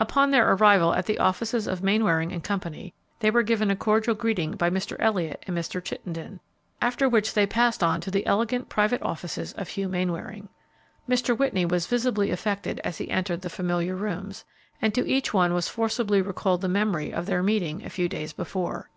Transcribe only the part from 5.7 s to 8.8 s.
Chittenden, after which they passed on to the elegant